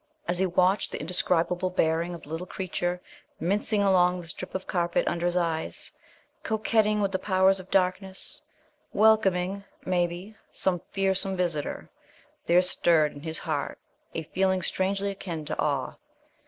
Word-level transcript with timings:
As 0.27 0.39
he 0.39 0.47
watched 0.47 0.91
the 0.91 0.99
indescribable 0.99 1.69
bearing 1.69 2.15
of 2.15 2.23
the 2.23 2.29
little 2.29 2.47
creature 2.47 2.99
mincing 3.39 3.83
along 3.83 4.19
the 4.19 4.27
strip 4.27 4.55
of 4.55 4.65
carpet 4.65 5.07
under 5.07 5.27
his 5.27 5.37
eyes, 5.37 5.91
coquetting 6.41 7.01
with 7.01 7.11
the 7.11 7.19
powers 7.19 7.59
of 7.59 7.69
darkness, 7.69 8.41
welcoming, 8.93 9.63
maybe, 9.85 10.35
some 10.51 10.79
fearsome 10.89 11.37
visitor, 11.37 11.91
there 12.47 12.63
stirred 12.63 13.11
in 13.11 13.21
his 13.21 13.37
heart 13.37 13.77
a 14.15 14.23
feeling 14.23 14.63
strangely 14.63 15.11
akin 15.11 15.45
to 15.45 15.55
awe. 15.59 15.93